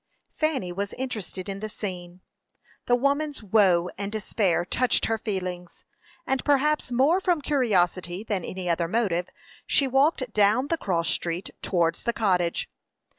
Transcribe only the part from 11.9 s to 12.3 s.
the